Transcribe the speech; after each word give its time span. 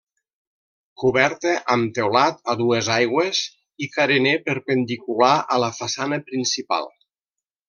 Coberta 1.01 1.51
amb 1.75 1.91
teulat 1.97 2.41
a 2.53 2.57
dues 2.63 2.89
aigües 2.95 3.43
i 3.87 3.91
carener 3.99 4.35
perpendicular 4.49 5.33
a 5.59 5.63
la 5.67 5.71
façana 5.83 6.21
principal. 6.33 6.91